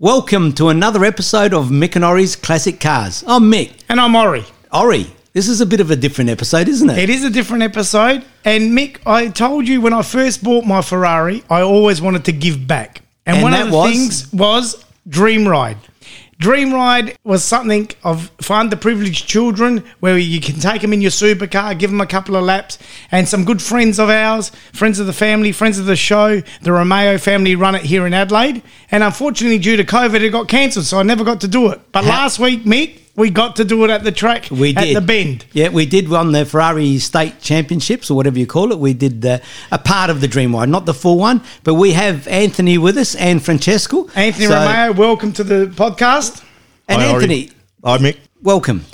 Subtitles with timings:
[0.00, 3.24] Welcome to another episode of Mick and Ori's Classic Cars.
[3.26, 3.72] I'm Mick.
[3.88, 4.44] And I'm Ori.
[4.72, 6.98] Ori, this is a bit of a different episode, isn't it?
[6.98, 8.24] It is a different episode.
[8.44, 12.32] And Mick, I told you when I first bought my Ferrari, I always wanted to
[12.32, 13.02] give back.
[13.26, 13.90] And, And one that of the was?
[13.90, 15.78] things was Dream Ride.
[16.38, 21.00] Dream Ride was something of find the privileged children where you can take them in
[21.00, 22.78] your supercar, give them a couple of laps,
[23.10, 26.72] and some good friends of ours, friends of the family, friends of the show, the
[26.72, 28.62] Romeo family run it here in Adelaide.
[28.92, 31.80] And unfortunately, due to COVID, it got cancelled, so I never got to do it.
[31.90, 34.84] But Ha- last week, Mick, we got to do it at the track We at
[34.84, 34.96] did.
[34.96, 35.44] the bend.
[35.52, 38.78] Yeah, we did on the Ferrari State Championships or whatever you call it.
[38.78, 39.40] We did uh,
[39.72, 41.42] a part of the Dream Ride, not the full one.
[41.64, 44.08] But we have Anthony with us and Francesco.
[44.14, 46.44] Anthony So- Romeo, welcome to the podcast.
[46.86, 47.14] And Hi, Ori.
[47.16, 47.50] Anthony,
[47.84, 48.16] Hi, Mick.
[48.40, 48.84] welcome.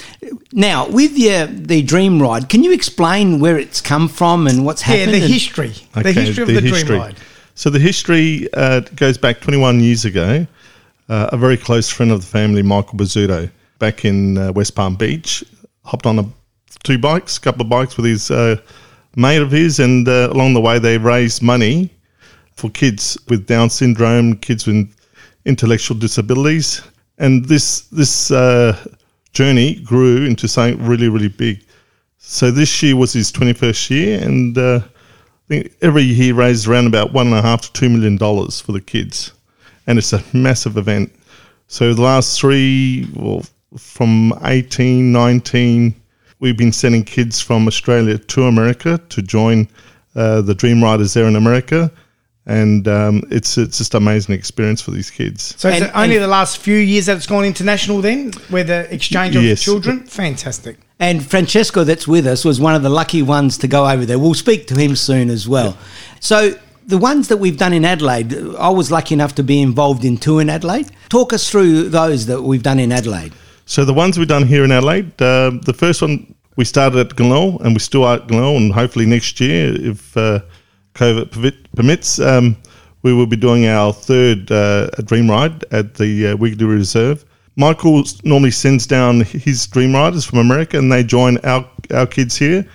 [0.53, 4.81] Now, with your, the Dream Ride, can you explain where it's come from and what's
[4.83, 5.15] Yeah, happened?
[5.17, 5.75] the and- history.
[5.93, 7.17] the history of the, Dream Ride.
[7.55, 10.47] So the history uh, goes back 21 years ago.
[11.11, 13.51] Uh, a very close friend of the family, Michael Bozzuto,
[13.85, 15.45] back in uh, West Palm Beach,
[15.85, 16.25] hopped on a,
[16.85, 18.57] two bikes, a couple of bikes with his uh,
[19.15, 21.91] mate of his, and uh, along the way they raised money
[22.55, 24.91] for kids with Down syndrome, kids with
[25.45, 26.81] intellectual disabilities,
[27.19, 28.75] and this this uh,
[29.35, 31.63] journey grew into something really really big.
[32.17, 36.67] So this year was his 21st year, and uh, I think every year he raised
[36.67, 39.35] around about one and a half to two million dollars for the kids,
[39.87, 41.13] and it's a massive event.
[41.67, 43.45] So the last three, well,
[43.77, 45.95] from 18, 19,
[46.41, 49.69] we've been sending kids from Australia to America to join
[50.15, 51.91] uh, the Dream Riders there in America,
[52.47, 55.55] and um, it's it's just an amazing experience for these kids.
[55.59, 58.93] So it's And- only the last few years that it's gone international then, where the
[58.95, 59.63] exchange of Yes.
[59.63, 60.05] children?
[60.07, 60.79] Fantastic.
[61.01, 64.19] And Francesco, that's with us, was one of the lucky ones to go over there.
[64.19, 65.77] We'll speak to him soon as well.
[66.21, 66.55] So,
[66.87, 70.19] the ones that we've done in Adelaide, I was lucky enough to be involved in
[70.19, 70.91] two in Adelaide.
[71.09, 73.33] Talk us through those that we've done in Adelaide.
[73.67, 77.17] So the ones we've done here in Adelaide, uh, the first one we started at
[77.17, 80.41] Glenelg and we still are at Glenelg, and hopefully next year, if uh,
[80.95, 82.57] COVID permits, um,
[83.03, 87.25] we will be doing our third uh, Dream Ride at the uh, Wigley Reserve.
[87.57, 92.37] Michael normally sends down his Dream Riders from America, and they join our our kids
[92.37, 92.67] here.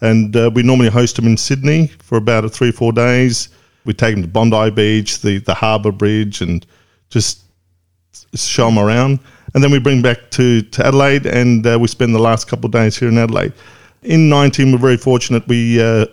[0.00, 3.48] And uh, we normally host them in Sydney for about a three four days.
[3.84, 6.64] We take them to Bondi Beach, the the Harbour Bridge, and
[7.10, 7.42] just
[8.34, 9.20] show them around,
[9.54, 12.66] and then we bring back to, to Adelaide, and uh, we spend the last couple
[12.66, 13.52] of days here in Adelaide.
[14.02, 15.46] In 19, we're very fortunate.
[15.46, 16.06] We uh,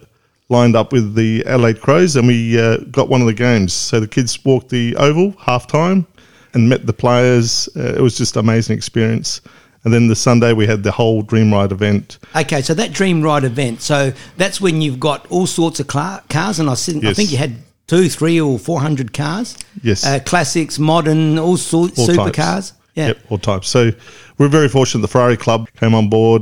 [0.49, 3.73] lined up with the Adelaide Crows, and we uh, got one of the games.
[3.73, 6.05] So the kids walked the oval half time
[6.53, 7.69] and met the players.
[7.75, 9.41] Uh, it was just an amazing experience.
[9.85, 12.19] And then the Sunday, we had the whole Dream Ride event.
[12.35, 16.59] Okay, so that Dream Ride event, so that's when you've got all sorts of cars,
[16.59, 17.55] and I, think I think you had
[17.87, 19.57] two, three, or four hundred cars.
[19.81, 20.05] Yes.
[20.05, 22.73] uh, classics, modern, all sorts, supercars.
[22.99, 23.67] Yeah, Yep, all types.
[23.69, 23.91] So
[24.37, 25.01] we're very fortunate.
[25.01, 26.41] The Ferrari Club came on board.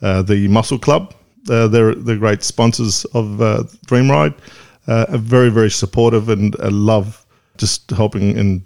[0.00, 1.14] Uh, the Muscle Club,
[1.48, 4.34] uh, they're they're great sponsors of uh, Dream Ride.
[4.88, 7.24] Uh, are very very supportive and uh, love
[7.56, 8.36] just helping.
[8.36, 8.62] And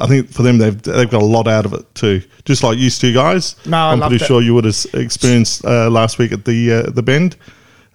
[0.00, 2.22] I think for them they've they've got a lot out of it too.
[2.44, 3.56] Just like you two guys.
[3.66, 4.26] No, I I'm pretty that.
[4.26, 7.36] sure you would have experienced uh, last week at the uh, the Bend.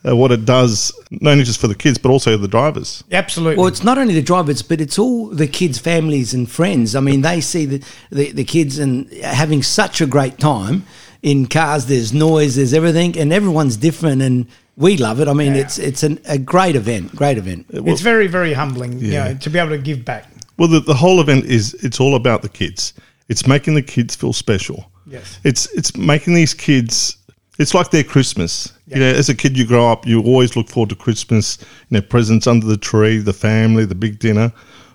[0.03, 3.03] Uh, what it does, not only just for the kids but also the drivers.
[3.11, 3.57] Absolutely.
[3.57, 6.95] Well, it's not only the drivers, but it's all the kids' families and friends.
[6.95, 10.85] I mean, they see the, the, the kids and having such a great time
[11.21, 11.85] in cars.
[11.85, 15.27] There's noise, there's everything, and everyone's different, and we love it.
[15.27, 15.61] I mean, Yeah.
[15.61, 17.67] it's it's an, a great event, great event.
[17.69, 20.25] it's very, very humbling you know, to be able to give back.
[20.57, 22.93] Well, the, the whole event is it's all about the kids.
[23.29, 24.91] It's making the kids feel special.
[25.05, 25.39] Yes.
[25.43, 27.17] It's it's making these kids.
[27.59, 28.73] It's like their Christmas.
[28.91, 28.97] Yeah.
[28.97, 31.57] You know, as a kid, you grow up, you always look forward to Christmas.
[31.89, 34.51] You know, presents under the tree, the family, the big dinner.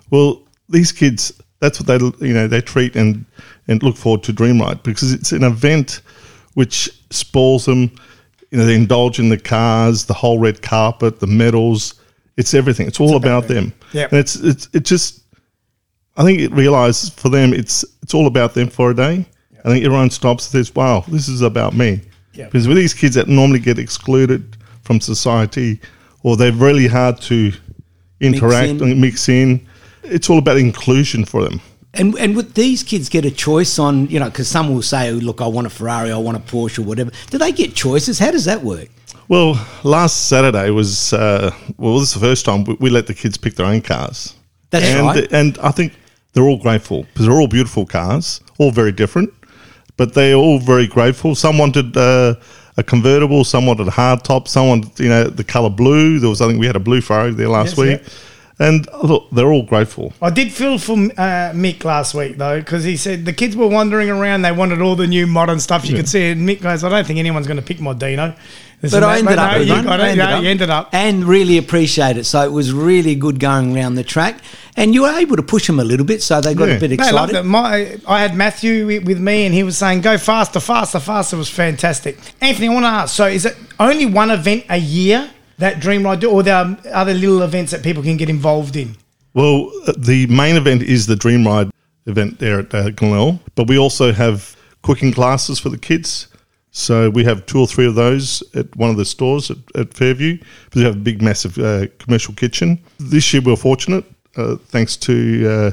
[0.09, 3.25] Well, these kids, that's what they you know they treat and
[3.67, 6.01] and look forward to Dream Ride because it's an event
[6.53, 7.91] which spoils them.
[8.51, 11.95] You know, they indulge in the cars, the whole red carpet, the medals.
[12.37, 12.87] It's everything.
[12.87, 13.73] It's all about, them.
[13.93, 14.11] Yep.
[14.11, 15.23] And it's it's it just
[16.15, 19.25] I think it realizes for them it's it's all about them for a day.
[19.67, 22.01] I think everyone stops and says, Wow, this is about me.
[22.37, 22.45] Yeah.
[22.45, 25.79] Because with these kids that normally get excluded from society
[26.23, 27.51] or they're really hard to
[28.19, 28.83] interact in.
[28.83, 29.67] and mix in,
[30.03, 31.61] it's all about inclusion for them.
[31.93, 35.09] And and would these kids get a choice on you know because some will say,
[35.09, 37.11] oh, look, I want a Ferrari, I want a Porsche, or whatever.
[37.31, 38.19] Do they get choices?
[38.19, 38.89] How does that work?
[39.29, 43.13] Well, last Saturday was uh, well, this is the first time we, we let the
[43.13, 44.35] kids pick their own cars.
[44.69, 45.31] That's and, right.
[45.31, 45.93] And I think
[46.33, 49.33] they're all grateful because they're all beautiful cars, all very different,
[49.97, 51.35] but they're all very grateful.
[51.35, 52.35] Some wanted uh,
[52.77, 56.19] a convertible, some wanted a hard top, some wanted, you know, the color blue.
[56.19, 58.13] There was, I think we had a blue Ferrari there last Yes, week.
[58.59, 60.13] And look, they're all grateful.
[60.19, 63.67] I did feel for uh, Mick last week though, because he said the kids were
[63.67, 64.41] wandering around.
[64.41, 66.31] They wanted all the new modern stuff you could see.
[66.31, 68.33] And Mick goes, "I don't think anyone's going to pick my Dino."
[68.79, 69.31] This But I that.
[69.31, 69.83] ended up no, with you one.
[69.85, 70.43] got I ended Yeah, up.
[70.43, 70.89] you ended up.
[70.93, 72.25] and really appreciate it.
[72.25, 74.39] So it was really good going around the track,
[74.75, 76.75] and you were able to push them a little bit, so they got Yeah.
[76.75, 77.45] a bit No, I loved excited.
[77.47, 77.49] it.
[77.49, 81.39] My, I had Matthew with me, and he was saying, "Go faster, faster, faster." It
[81.39, 82.19] was fantastic.
[82.39, 85.27] Anthony, I want to ask: so, is it only one event a year
[85.57, 88.75] that Dream Ride do, or there are other little events that people can get involved
[88.75, 88.95] in?
[89.33, 91.71] Well, uh, the main event is the Dream Ride
[92.05, 96.27] event there at uh, Glenelg, but we also have cooking classes for the kids.
[96.77, 99.95] So we have two or three of those at one of the stores at, at
[99.95, 100.37] Fairview.
[100.75, 102.79] We have a big, massive uh, commercial kitchen.
[102.99, 105.71] This year we're fortunate, uh, thanks to uh,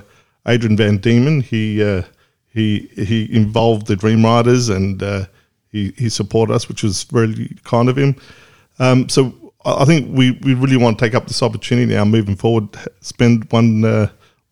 [0.50, 1.42] Adrian Van Diemen.
[1.42, 2.04] He uh,
[2.48, 5.26] he he involved the Dream Riders and uh,
[5.70, 8.16] he he supported us, which was really kind of him.
[8.78, 9.34] Um, so
[9.66, 12.68] I think we, we really want to take up this opportunity now, moving forward.
[13.02, 13.84] Spend one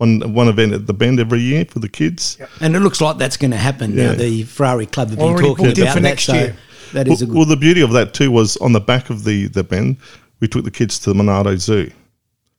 [0.03, 2.39] uh, one one event at the Bend every year for the kids.
[2.61, 4.15] And it looks like that's going to happen now.
[4.15, 6.01] The Ferrari Club have been Already talking about for that.
[6.01, 6.57] next so year.
[6.93, 7.35] that Well, a good.
[7.35, 9.97] well, the beauty of that too was on the back of the the Bend,
[10.41, 11.91] we took the kids to the Monarto Zoo,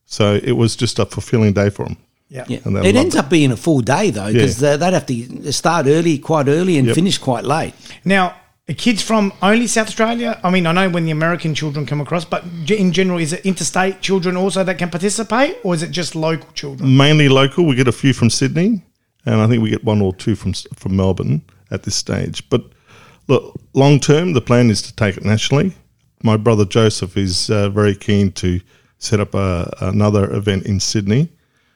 [0.06, 1.96] so it was just a fulfilling day for them.
[2.30, 2.44] Yeah.
[2.48, 2.58] yeah.
[2.64, 5.86] and they It ends up being a full day though, because they'd have to start
[5.86, 6.94] early, quite early, and Yep.
[6.96, 7.74] finish quite late.
[8.04, 8.34] Now,
[8.68, 10.40] are kids from only South Australia?
[10.42, 13.44] I mean, I know when the American children come across, but in general, is it
[13.44, 16.96] interstate children also that can participate, or is it just local children?
[16.96, 17.66] Mainly local.
[17.66, 18.82] We get a few from Sydney,
[19.26, 22.48] and I think we get one or two from from Melbourne at this stage.
[22.48, 22.62] But
[23.28, 25.74] look, long term, the plan is to take it nationally.
[26.22, 28.60] My brother Joseph is uh, very keen to
[28.98, 31.28] set up a, another event in Sydney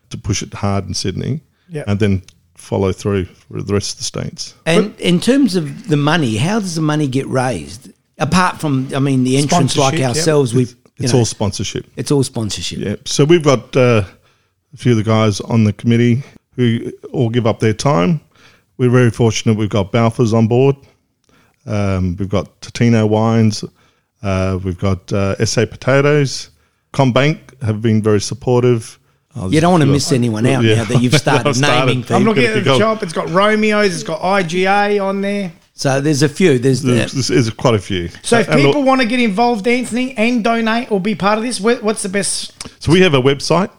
[0.08, 1.84] to push it hard in Sydney, Yeah.
[1.86, 2.22] and then
[2.58, 4.54] follow through for the rest of the states.
[4.66, 7.92] And in terms of the money, how does the money get raised?
[8.18, 10.08] Apart from, I mean, the entrance like Sponsorship, yep.
[10.08, 11.86] ourselves, we've It's know, all sponsorship.
[11.96, 12.78] it's all sponsorship.
[12.80, 12.96] Yeah.
[13.04, 14.02] So we've got uh,
[14.74, 16.22] a few of the guys on the committee
[16.56, 18.20] who all give up their time.
[18.76, 19.56] We're very fortunate.
[19.56, 20.76] We've got Balfour's on board.
[21.66, 23.64] Um, we've got Totino Wines.
[24.22, 26.50] Uh, we've got uh, SA Potatoes.
[26.92, 28.97] CommBank have been very supportive.
[29.38, 30.76] Oh, You don't want to miss anyone out Yeah.
[30.76, 31.86] now that you've started started.
[31.86, 32.16] naming people.
[32.16, 33.02] I'm looking at the shop.
[33.02, 33.94] It's got Romeo's.
[33.94, 35.52] It's got IGA on there.
[35.74, 36.58] So there's a few.
[36.58, 38.08] There's the, There's, there's quite a few.
[38.22, 41.38] So if And look, people want to get involved, Anthony, and donate or be part
[41.38, 42.52] of this, what's the best?
[42.82, 43.70] So we have a website,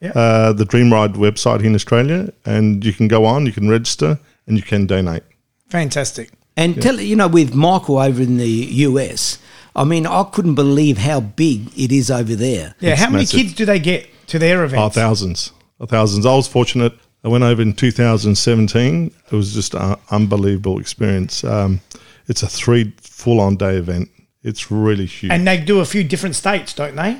[0.00, 0.10] Yeah.
[0.10, 3.68] uh, the Dream Ride website here in Australia, and you can go on, you can
[3.68, 5.24] register, and you can donate.
[5.68, 6.30] Fantastic.
[6.56, 8.48] And tell you know, with Michael over in the
[8.86, 9.38] US,
[9.74, 12.74] I mean, I couldn't believe how big it is over there.
[12.80, 12.92] Yeah.
[12.92, 13.40] It's how many massive.
[13.40, 14.94] kids do they get to their Oh, events?
[14.96, 15.52] thousands.
[15.80, 16.26] Oh, thousands.
[16.26, 16.92] I was fortunate.
[17.22, 19.12] I went over in 2017.
[19.30, 21.44] It was just an unbelievable experience.
[21.44, 21.80] Um,
[22.28, 24.08] it's a three full on day event.
[24.42, 25.32] It's really huge.
[25.32, 27.18] and they do a few different states, don't they?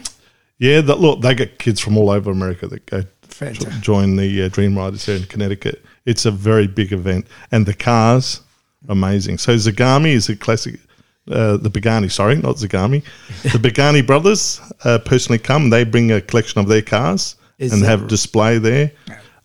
[0.58, 3.82] yeah, that, look, they get kids from all over America that go Fantastic.
[3.82, 5.84] join the uh, Dream Riders here in Connecticut.
[6.06, 7.26] It's a very big event.
[7.52, 8.40] And the cars,
[8.88, 9.38] amazing.
[9.38, 10.80] So Zagami is a classic.
[11.28, 13.02] Uh, the Begani, sorry, not Zagami.
[13.43, 15.70] The Begani brothers uh, personally come.
[15.70, 18.93] They bring a collection of their cars Is and have r- display there.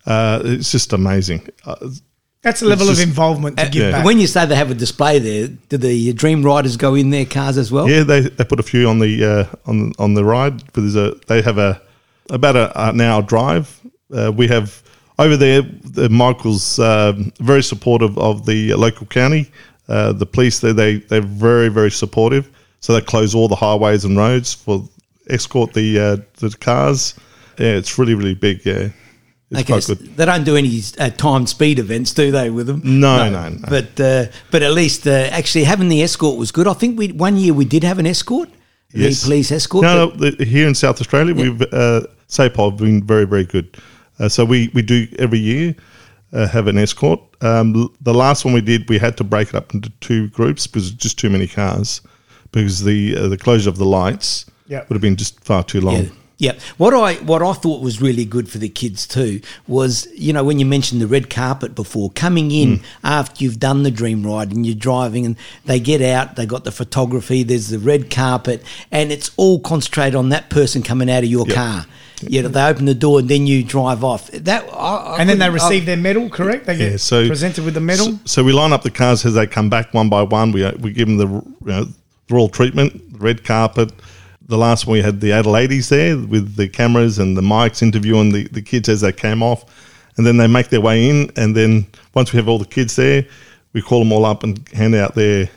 [0.04, 1.48] Uh, it's just amazing.
[1.64, 1.90] Uh,
[2.42, 3.90] That's a level just- of involvement to give yeah.
[3.92, 4.04] back.
[4.04, 7.26] When you say they have a display there, do the Dream Riders go in their
[7.26, 7.88] cars as well?
[7.88, 10.64] yeah, they, they put a few on the uh, on on the ride.
[10.72, 11.80] But there's a they have a
[12.30, 13.80] about a, an hour drive.
[14.12, 14.82] Uh, we have
[15.18, 15.62] over there.
[15.62, 19.50] The Michael's um very supportive of the local county.
[19.88, 22.50] Uh, the police they they they're very very supportive.
[22.80, 24.88] So they close all the highways and roads for
[25.28, 27.14] escort the uh, the cars.
[27.58, 28.64] Yeah, it's really really big.
[28.66, 28.90] Yeah,
[29.50, 30.16] it's Okay, quite so good.
[30.16, 32.50] they don't do any uh, timed speed events, do they?
[32.50, 32.80] With them?
[32.84, 33.58] No, no, no.
[33.68, 36.66] But uh, but at least uh, actually having the escort was good.
[36.66, 38.48] I think we one year we did have an escort,
[38.92, 39.22] Yes.
[39.22, 39.82] the police escort.
[39.82, 43.76] No, no the, here in South Australia, we've uh, SAPOL have been very, very good.
[44.18, 45.74] Uh, so we, we do every year
[46.32, 47.20] uh, have an escort.
[47.40, 50.66] Um, the last one we did, we had to break it up into two groups
[50.66, 52.00] because just too many cars.
[52.52, 54.80] Because the uh, the closure of the lights Yeah.
[54.88, 55.94] would have been just far too long.
[56.04, 56.08] Yeah.
[56.38, 56.52] Yeah.
[56.76, 60.44] What I what I thought was really good for the kids too was, you know,
[60.44, 64.52] when you mentioned the red carpet before, coming in after you've done the dream ride
[64.52, 68.62] and you're driving and they get out, they got the photography, there's the red carpet,
[68.92, 71.86] and it's all concentrated on that person coming out of your car.
[72.22, 74.30] You know, they open the door and then you drive off.
[74.30, 76.66] That I, I and then they couldn't- I- receive their medal, correct?
[76.66, 78.06] They get Yeah, so presented with the medal.
[78.06, 80.52] So, so we line up the cars as they come back one by one.
[80.52, 81.86] We uh, we give them the you know,
[82.30, 83.92] royal treatment, the red carpet.
[84.48, 88.30] The last one we had the Adelaides there with the cameras and the mics interviewing
[88.32, 89.64] the, the kids as they came off,
[90.16, 91.30] and then they make their way in.
[91.36, 93.26] And then once we have all the kids there,
[93.72, 95.50] we call them all up and hand out their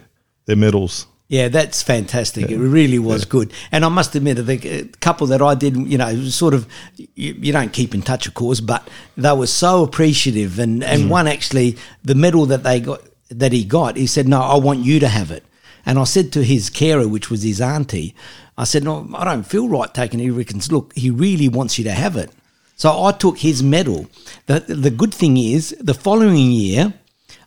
[0.45, 1.05] their medals.
[1.29, 2.49] Yeah, that's fantastic.
[2.49, 3.53] It really was good.
[3.71, 6.67] And I must admit, the uh, couple that I did, you know, sort of,
[6.97, 10.57] you, you don't keep in touch, of course, but they were so appreciative.
[10.57, 14.41] And, and one actually, the medal that they got, that he got, he said, no,
[14.41, 15.43] I want you to have it.
[15.85, 18.15] And I said to his carer, which was his auntie,
[18.57, 20.23] I said, no, I don't feel right taking it.
[20.23, 22.31] He reckons, look, he really wants you to have it.
[22.75, 24.07] So I took his medal.
[24.47, 26.95] The, the good thing is, the following year,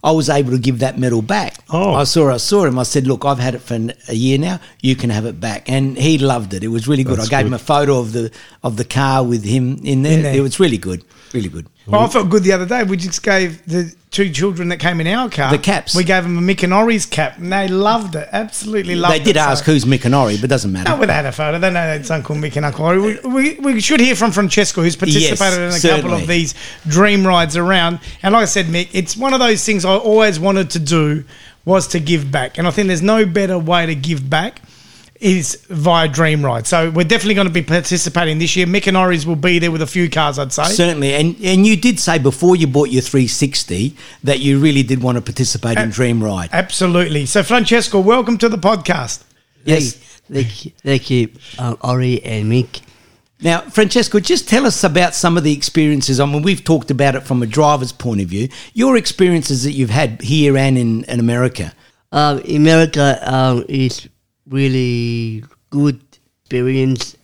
[0.05, 1.62] I was able to give that medal back.
[1.73, 1.95] Oh.
[1.95, 2.79] I saw I saw him.
[2.79, 4.61] I said, "Look, I've had it for an- a year now.
[4.83, 6.63] You can have it back." And he loved it.
[6.63, 7.19] It was really good.
[7.19, 7.49] That's I gave good.
[7.49, 8.31] him a photo of the
[8.63, 10.13] of the car with him in there.
[10.19, 10.35] In there.
[10.37, 11.03] It was really good,
[11.33, 11.67] really good.
[11.87, 12.85] Well, I felt good the other day.
[12.85, 15.97] We just gave the two children that came in our car The caps.
[15.97, 18.29] We gave them a Mick and Ori's cap, and they loved it.
[18.31, 19.19] Absolutely loved it.
[19.19, 20.91] they did ask So- who's Mick and Ori, but doesn't matter.
[20.97, 21.59] No, they had a photo.
[21.59, 22.99] They know it's Uncle Mick and Uncle Ori.
[23.01, 26.55] We, we, we should hear from Francesco, who's participated in a couple of these
[26.87, 28.01] dream rides around.
[28.23, 31.25] And like I said, Mick, it's one of those things I always wanted to do
[31.65, 32.59] was to give back.
[32.59, 34.61] And I think there's no better way to give back
[35.23, 36.67] is via dream ride.
[36.67, 38.67] So we're definitely going to be participating this year.
[38.67, 40.65] Mick and Ori's will be there with a few cars, I'd say.
[40.65, 45.03] Certainly, and and you did say before you bought your 360 that you really did
[45.03, 46.51] want to participate in Dream Ride.
[46.53, 47.27] Absolutely.
[47.27, 49.23] So, Francesco, welcome to the podcast.
[49.65, 49.95] Yes.
[50.31, 52.83] Thank you, thank you um, Ori and Mick.
[53.41, 56.21] Now, Francesco, just tell us about some of the experiences.
[56.21, 58.49] I mean, we've talked about it from a driver's point of view.
[58.73, 61.73] Your experiences that you've had here and in, in America.
[62.13, 64.09] Um, America um, is
[64.53, 66.01] really good
[66.43, 67.17] experience.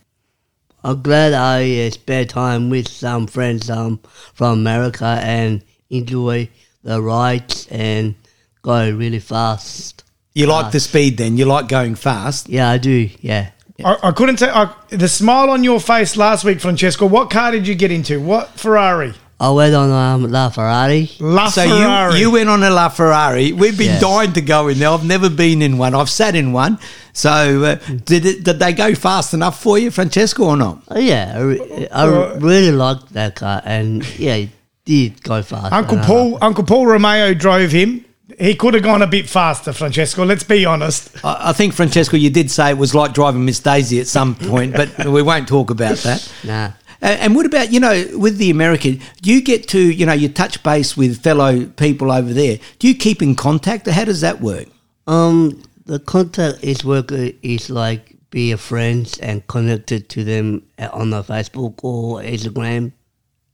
[0.83, 3.99] I'm glad I uh, spent time with some friends um,
[4.33, 6.49] from America and enjoy
[6.83, 8.15] the rides and
[8.61, 10.03] go really fast.
[10.33, 11.37] You like the speed then?
[11.37, 12.49] You like going fast?
[12.49, 13.09] Yeah, I do.
[13.19, 13.51] Yeah.
[13.83, 17.05] I, I couldn't tell I, the smile on your face last week, Francesco.
[17.05, 18.19] What car did you get into?
[18.21, 19.13] What Ferrari?
[19.41, 21.09] I went on um, La Ferrari.
[21.19, 22.15] La So Ferrari.
[22.15, 23.53] you you went on a La Ferrari.
[23.53, 24.01] We've been Yes.
[24.01, 24.89] dying to go in there.
[24.89, 25.95] I've never been in one.
[25.95, 26.77] I've sat in one.
[27.13, 27.29] So
[27.63, 30.81] uh, did it, did they go fast enough for you, Francesco, or not?
[30.89, 34.49] Oh, yeah, I, re- I Uh, really liked that car, and yeah, it
[34.85, 35.71] did go fast.
[35.73, 38.05] Uncle and I Paul, Uncle Paul Romeo drove him.
[38.39, 40.23] He could have gone a bit faster, Francesco.
[40.25, 41.09] Let's be honest.
[41.25, 44.35] I, I think Francesco, you did say it was like driving Miss Daisy at some
[44.35, 46.31] point, but we won't talk about that.
[46.43, 46.71] Nah.
[47.01, 48.99] And what about you know with the American?
[49.21, 52.59] Do you get to you know you touch base with fellow people over there?
[52.79, 53.87] Do you keep in contact?
[53.87, 54.67] How does that work?
[55.07, 60.63] Um, the contact is work uh, is like be a friends and connected to them
[60.77, 62.91] uh, on the Facebook or Instagram.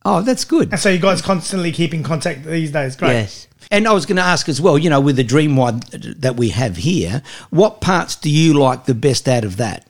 [0.03, 0.71] Oh, that's good.
[0.71, 2.95] And so you guys constantly keep in contact these days.
[2.95, 3.13] Great.
[3.13, 3.47] Yes.
[3.71, 5.81] And I was going to ask as well, you know, with the Dream Ride
[6.21, 9.87] that we have here, what parts do you like the best out of that?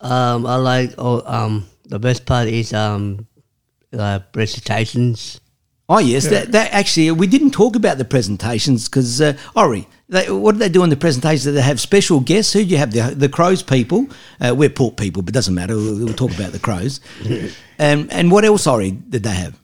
[0.00, 0.94] Um, I like.
[0.98, 3.26] Oh, um, the best part is um,
[3.96, 5.40] uh, presentations.
[5.88, 10.30] Oh yes, that, that actually we didn't talk about the presentations because uh, Ori, they,
[10.30, 11.44] what do they do in the presentations?
[11.44, 12.52] Do they have special guests?
[12.52, 12.92] Who do you have?
[12.92, 14.06] The the crows people.
[14.40, 15.74] Uh, we're port people, but doesn't matter.
[15.76, 17.00] We'll, we'll talk about the crows.
[17.78, 18.66] and and what else?
[18.66, 19.58] Ori, did they have?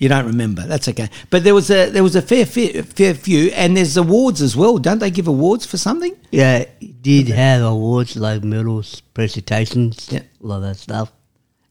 [0.00, 0.62] You don't remember?
[0.66, 1.08] That's okay.
[1.28, 4.56] But there was a there was a fair fair, fair few, and there's awards as
[4.56, 4.78] well.
[4.78, 6.16] Don't they give awards for something?
[6.32, 10.22] Yeah, it did have awards like medals, presentations, Yeah.
[10.42, 11.12] a lot of that stuff.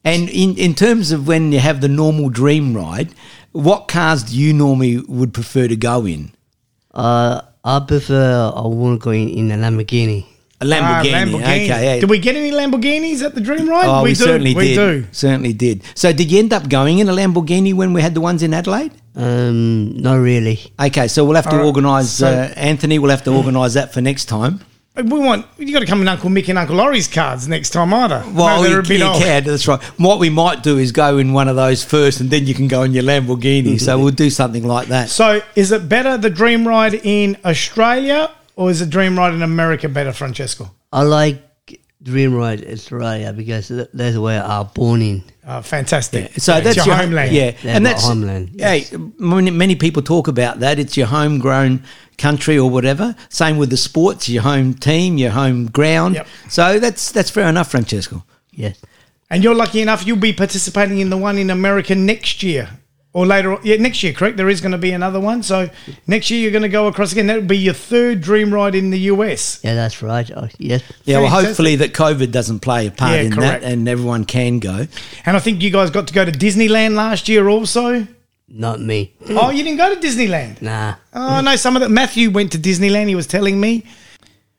[0.06, 3.10] And in, in terms of when you have the normal dream ride,
[3.52, 6.32] what cars do you normally would prefer to go in?
[6.94, 8.54] Uh, I prefer.
[8.56, 10.26] I want to go in, in a Lamborghini.
[10.62, 11.34] A Lamborghini.
[11.36, 11.68] Ah, Okay.
[11.68, 12.00] yeah.
[12.02, 13.88] Did we get any Lamborghinis at the Dream Ride?
[13.88, 14.16] Oh, we, do.
[14.16, 14.76] certainly we did.
[14.76, 15.08] do.
[15.14, 15.84] Certainly did.
[15.96, 18.54] So, did you end up going in a Lamborghini when we had the ones in
[18.54, 18.92] Adelaide?
[19.16, 20.60] Um, not really.
[20.80, 22.10] Okay, so we'll have to All right, organise.
[22.12, 24.60] so- uh, Anthony, we'll have to organise that for next time.
[24.96, 27.94] We want you got to come in Uncle Mick and Uncle Laurie's cards next time
[27.94, 28.22] either.
[28.34, 29.46] Well, No, you, you can.
[29.46, 29.82] That's right.
[29.98, 32.68] What we might do is go in one of those first, and then you can
[32.68, 33.80] go in your Lamborghini.
[33.80, 35.08] so we'll do something like that.
[35.10, 39.42] So, is it better the Dream Ride in Australia or is the Dream Ride in
[39.42, 40.70] America better, Francesco?
[40.92, 41.42] I like
[42.04, 45.24] Dream Ride Australia because that's where I are born in.
[45.46, 46.34] Uh, fantastic.
[46.42, 47.32] So It's that's your, your homeland.
[47.32, 48.86] Yeah, Yeah, and my that's homeland, Hey,
[49.18, 50.78] many, many people talk about that.
[50.78, 51.86] It's your homegrown
[52.18, 53.16] country or whatever.
[53.30, 56.16] Same with the sports, your home team, your home ground.
[56.16, 56.28] Yep.
[56.50, 58.26] So that's that's fair enough, Francesco.
[58.52, 58.78] Yes.
[59.30, 62.70] And you're lucky enough you'll be participating in the one in America next year.
[63.12, 63.62] Or later on.
[63.64, 64.38] Yeah, next year, correct?
[64.38, 65.42] There is going to be another one.
[65.42, 65.68] So
[66.06, 67.26] next year you're going to go across again.
[67.26, 69.60] That'll be your third dream ride in the US.
[69.64, 70.30] Yeah, that's right.
[70.36, 70.84] Oh, yes.
[71.06, 73.64] Yeah, well, hopefully that COVID doesn't play a part Yeah, in correct.
[73.64, 74.86] that, and everyone can go.
[75.26, 78.06] And I think you guys got to go to Disneyland last year also.
[78.48, 79.14] Not me.
[79.30, 80.62] Oh, you didn't go to Disneyland?
[80.62, 80.96] Nah.
[81.14, 81.90] Oh, no, some of that.
[81.90, 83.86] Matthew went to Disneyland, he was telling me.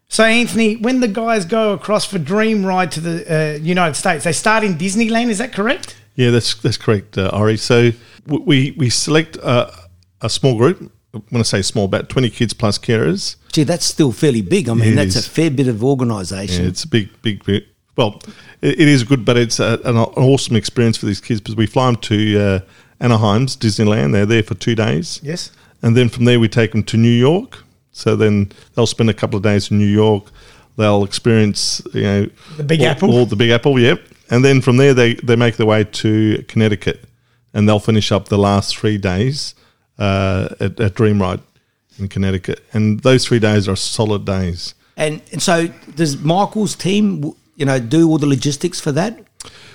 [0.09, 4.25] So, Anthony, when the guys go across for Dream Ride to the uh, United States,
[4.25, 5.97] they start in Disneyland, is that correct?
[6.21, 7.57] Yeah, that's that's correct, uh, Ori.
[7.57, 7.91] So
[8.27, 9.71] we we select uh,
[10.21, 10.93] a small group
[11.31, 13.37] when I say small, about 20 kids plus carers.
[13.53, 14.69] Gee, that's still fairly big.
[14.69, 15.27] I mean, It that's is.
[15.27, 16.63] a fair bit of organisation.
[16.65, 17.65] Yeah, it's a big, big, big
[17.97, 18.21] well,
[18.61, 21.57] it, it is good, but it's a, an, an awesome experience for these kids because
[21.57, 22.61] we fly them to uh,
[23.01, 24.13] Anaheim's Disneyland.
[24.13, 25.21] They're there for two days.
[25.23, 25.51] Yes.
[25.83, 27.65] And then from there, we take them to New York.
[27.93, 30.31] So then they'll spend a couple of days in New York.
[30.77, 33.11] They'll experience, you know, The Big all, Apple.
[33.15, 34.01] all the Big Apple, yep.
[34.31, 37.05] And then from there, they, they make their way to Connecticut,
[37.53, 39.55] and they'll finish up the last three days
[39.99, 41.41] uh, at, at Dream Ride
[41.99, 42.65] in Connecticut.
[42.73, 44.75] And those three days are solid days.
[44.97, 49.19] And, and so, does Michael's team, you know, do all the logistics for that?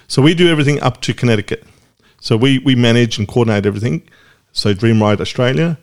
[0.08, 1.64] So we do everything up to Connecticut.
[2.22, 4.08] So we, we manage and coordinate everything.
[4.52, 5.78] So Dream Ride Australia,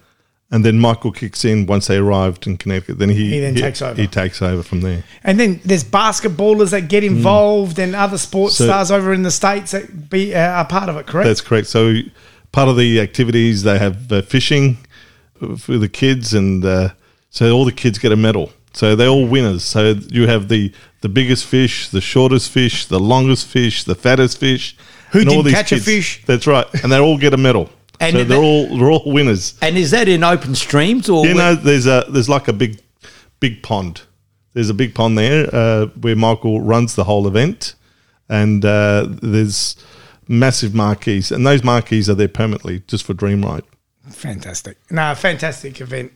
[0.52, 2.98] and then Michael kicks in once they arrived in Connecticut.
[2.98, 4.00] Then he He then takes over.
[4.00, 5.02] He takes over from there.
[5.24, 9.30] And then there's basketballers that get involved and other sports So- stars over in the
[9.30, 11.26] States that be uh, are part of it, correct?
[11.26, 11.66] That's correct.
[11.68, 11.94] So
[12.52, 14.76] part of the activities they have uh, fishing
[15.58, 16.90] for the kids, and uh,
[17.30, 18.52] so all the kids get a medal.
[18.74, 19.64] So they're all winners.
[19.64, 24.38] So you have the the biggest fish, the shortest fish, the longest fish, the fattest
[24.38, 24.76] fish.
[25.12, 26.22] Who didn't catch a fish?
[26.26, 27.70] That's right, and they all get a medal.
[28.02, 29.54] And so they're that- all they're all winners.
[29.62, 31.26] And is that in open streams or?
[31.26, 32.80] You know, there's a there's like a big
[33.40, 34.02] big pond.
[34.54, 37.74] There's a big pond there uh, where Michael runs the whole event,
[38.28, 39.76] and uh, there's
[40.28, 43.62] massive marquees, and those marquees are there permanently just for Dream Ride.
[44.10, 44.76] Fantastic.
[44.90, 46.12] No, fantastic event.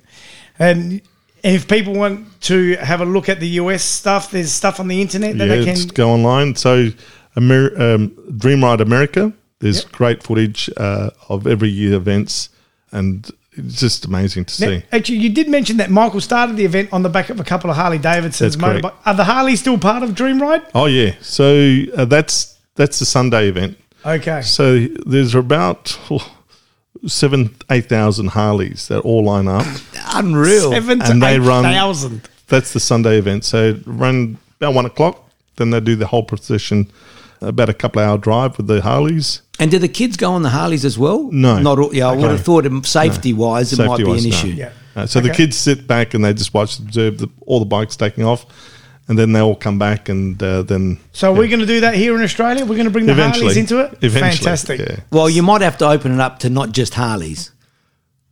[0.59, 1.01] And
[1.43, 5.01] if people want to have a look at the US stuff, there's stuff on the
[5.01, 5.87] internet that yeah, they can.
[5.89, 6.57] go online.
[6.57, 6.91] So,
[7.37, 9.33] Amer- um, Dream Ride America.
[9.61, 9.93] There's Yep.
[9.93, 12.51] great footage uh, of every year events,
[12.93, 14.83] and it's just amazing to Now, see.
[14.93, 17.71] actually, you did mention that Michael started the event on the back of a couple
[17.71, 18.85] of Harley Davidson's That's correct.
[18.85, 18.95] motorbike.
[19.07, 20.63] Are the Harley still part of Dream Ride?
[20.75, 23.79] Oh yeah, so uh, that's that's the Sunday event.
[24.05, 24.43] Okay.
[24.43, 26.33] So there's about oh,
[27.07, 29.67] seven, eight thousand Harleys that all line up.
[30.15, 30.71] unreal.
[30.73, 32.29] Seven to And they eight run- thousand.
[32.49, 33.45] That's the Sunday event.
[33.45, 35.23] So run about one o'clock.
[35.57, 36.91] Then they do the whole procession,
[37.41, 39.41] about a couple of hour drive with the Harleys.
[39.59, 41.29] And do the kids go on the Harleys as well?
[41.33, 41.59] No.
[41.59, 44.51] Not all, yeah, I would have thought safety wise it might be an Safety-wise, no.
[44.51, 44.57] issue.
[44.57, 44.73] Yeah.
[44.95, 47.97] Uh, so the kids sit back and they just watch, observe the, all the bikes
[47.97, 48.47] taking off,
[49.09, 51.39] and then they all come back and uh, then So yeah.
[51.39, 52.65] we're going to do that here in Australia.
[52.65, 53.93] We're going to bring the Harleys into it.
[54.03, 54.81] Eventually, Fantastic.
[54.81, 55.01] Yeah.
[55.11, 57.53] Well, you might have to open it up to not just Harleys.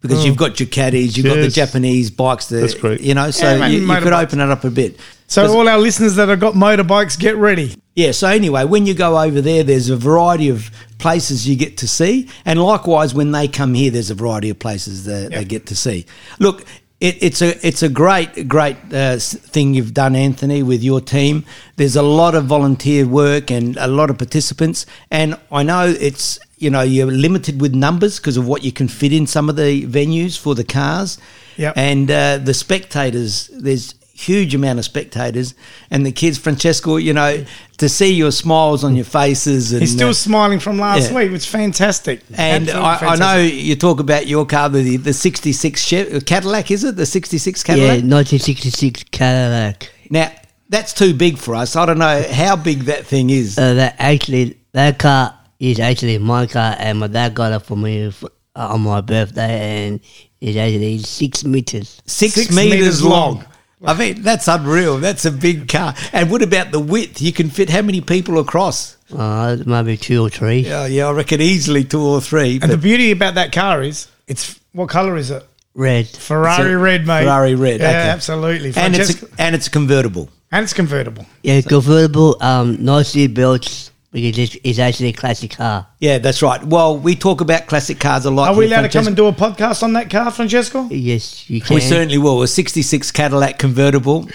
[0.01, 1.49] Because you've got your caddies, you've got the Oh.
[1.49, 3.01] Japanese bikes, that, That's great.
[3.01, 5.01] you know, so Yeah, man, you, you could open it up a bit.
[5.29, 7.75] So all our listeners that have got motorbikes, get ready.
[7.95, 10.71] Yeah, so anyway, when you go over there, there's a variety of
[11.05, 12.15] places you get to see.
[12.47, 15.39] And likewise, when they come here, there's a variety of places that Yeah.
[15.39, 16.07] they get to see.
[16.39, 16.65] Look,
[17.01, 19.19] it, it's a it's a great great uh,
[19.55, 21.45] thing you've done, Anthony, with your team.
[21.77, 26.39] There's a lot of volunteer work and a lot of participants, and I know it's
[26.65, 29.57] you know you're limited with numbers because of what you can fit in some of
[29.57, 31.19] the venues for the cars.
[31.57, 31.73] Yep.
[31.77, 35.55] And uh, the spectators, there's huge amount of spectators,
[35.91, 37.45] and the kids, Francesco, you know,
[37.79, 41.17] to see your smiles on your faces, and He's still uh, smiling from last yeah.
[41.17, 42.23] week, which is fantastic.
[42.37, 46.71] and Absolutely I, I know you talk about your car, the the '66 Chev- Cadillac,
[46.71, 49.91] is it the '66 cadillac Yeah, 1966 Cadillac.
[50.11, 50.31] Now
[50.69, 51.77] that's too big for us.
[51.77, 53.59] I don't know how big that thing is.
[53.59, 57.77] Uh, that actually, that car is actually my car, and my dad got it for
[57.77, 58.25] me f-
[58.57, 60.01] uh, on my birthday, and
[60.41, 62.01] it's actually six meters.
[62.07, 63.35] six, six meters, metres long.
[63.37, 63.45] long.
[63.85, 64.99] I mean, that's unreal.
[64.99, 65.95] That's a big car.
[66.13, 67.21] And what about the width?
[67.21, 68.97] You can fit how many people across?
[69.15, 70.61] Uh, maybe two or three.
[70.61, 72.59] Yeah, yeah, I reckon easily two or three.
[72.63, 75.47] And the beauty about that car is, it's what color is it?
[75.75, 76.07] Red.
[76.09, 77.23] Ferrari It's red, mate.
[77.25, 78.09] Ferrari red, Yeah, okay.
[78.11, 78.73] absolutely.
[78.77, 80.31] and it's a, and it's convertible.
[80.53, 81.27] and it's convertible.
[81.43, 85.89] Yeah, convertible, um, no seat belts, because it's, it's actually a classic car.
[85.99, 86.63] Yeah, that's right.
[86.63, 88.51] Well, we talk about classic cars a lot.
[88.51, 90.87] Are we here, allowed to come and do a podcast on that car, Francesco?
[90.89, 91.75] Yes, you can.
[91.75, 92.41] We certainly will.
[92.43, 94.29] A 66 Cadillac convertible,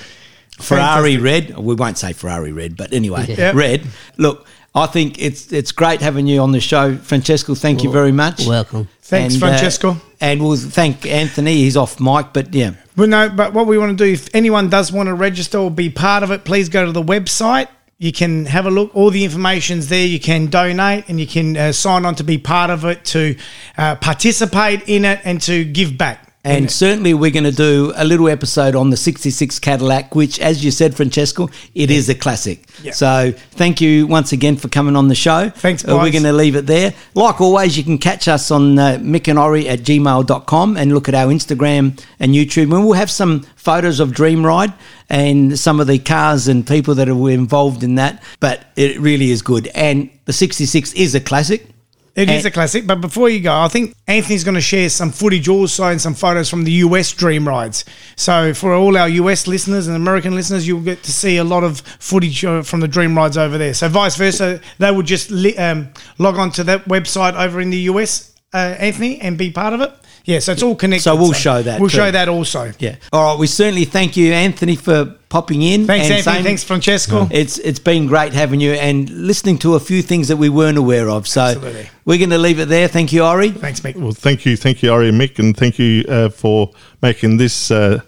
[0.60, 1.58] Ferrari red.
[1.58, 3.56] We won't say Ferrari red, but anyway, Yep.
[3.56, 3.88] red.
[4.18, 7.56] Look, I think it's it's great having you on the show, Francesco.
[7.56, 8.46] Thank you very much.
[8.46, 8.90] Welcome.
[9.02, 9.98] Thanks, And, uh, Francesco.
[10.20, 11.56] and we'll thank Anthony.
[11.56, 12.72] He's off mic, but yeah.
[12.98, 15.72] Well, no, but what we want to do, if anyone does want to register or
[15.72, 17.70] be part of it, please go to the website.
[18.02, 18.96] You can have a look.
[18.96, 20.06] All the information's there.
[20.06, 23.36] You can donate and you can uh, sign on to be part of it, to
[23.78, 26.29] uh, participate in it, and to give back.
[26.50, 30.64] And certainly, we're going to do a little episode on the 66 Cadillac, which, as
[30.64, 32.66] you said, Francesco, it is a classic.
[32.84, 32.92] Yeah.
[32.92, 35.50] So, thank you once again for coming on the show.
[35.50, 36.94] Thanks, Uh, we're going to leave it there.
[37.14, 41.28] Like always, you can catch us on uh, mickandori at gmail.com and look at our
[41.28, 42.64] Instagram and YouTube.
[42.64, 44.74] And we'll have some photos of Dream Ride
[45.10, 48.22] and some of the cars and people that were involved in that.
[48.40, 49.68] But it really is good.
[49.76, 51.66] And the 66 is a classic.
[52.16, 55.12] It is a classic, but before you go, I think Anthony's going to share some
[55.12, 57.86] footage also and some photos from the US Dream Rides.
[58.16, 61.64] So for all our US listeners and American listeners, you'll get to see a lot
[61.64, 63.74] of footage uh, from the Dream Rides over there.
[63.74, 67.70] So vice versa, they would just li- um, log on to that website over in
[67.70, 69.92] the US, uh, Anthony, and be part of it.
[70.30, 71.04] Yeah, so it's all connected.
[71.04, 71.98] So we'll show that We'll too.
[71.98, 72.72] show that also.
[72.80, 72.96] Yeah.
[73.12, 73.40] All right.
[73.40, 75.88] We certainly thank you, Anthony, for popping in.
[75.88, 76.34] Thanks, and Anthony.
[76.34, 77.28] saying- Thanks, Francesco.
[77.32, 80.78] It's it's been great having you and listening to a few things that we weren't
[80.78, 81.28] aware of.
[81.28, 81.90] So Absolutely.
[82.06, 82.88] we're going to leave it there.
[82.88, 83.50] Thank you, Ori.
[83.52, 83.96] Thanks, Mick.
[83.96, 87.72] Well, thank you, thank you, Ari and Mick, and thank you uh, for making this
[87.72, 88.02] uh,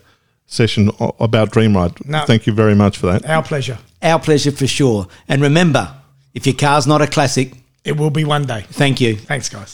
[0.45, 1.93] session about Dream Ride.
[2.07, 2.23] No.
[2.25, 3.25] Thank you very much for that.
[3.27, 3.79] Our pleasure.
[4.03, 5.07] Our pleasure for sure.
[5.27, 5.91] And remember,
[6.36, 7.53] if your car's not a classic,
[7.84, 8.65] It will be one day.
[8.71, 9.15] thank you.
[9.15, 9.73] Thanks, guys.